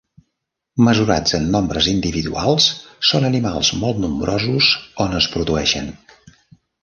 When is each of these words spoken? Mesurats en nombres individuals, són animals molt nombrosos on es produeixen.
Mesurats 0.85 1.35
en 1.39 1.43
nombres 1.55 1.89
individuals, 1.91 2.69
són 3.11 3.29
animals 3.29 3.71
molt 3.83 4.01
nombrosos 4.05 4.71
on 5.05 5.15
es 5.21 5.29
produeixen. 5.35 5.93